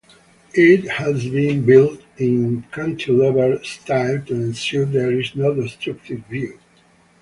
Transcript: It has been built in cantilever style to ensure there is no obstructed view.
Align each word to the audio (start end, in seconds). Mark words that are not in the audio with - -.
It 0.55 0.89
has 0.89 1.29
been 1.29 1.63
built 1.63 2.01
in 2.17 2.63
cantilever 2.71 3.63
style 3.63 4.19
to 4.25 4.33
ensure 4.33 4.85
there 4.87 5.11
is 5.11 5.35
no 5.35 5.51
obstructed 5.51 6.25
view. 6.25 6.57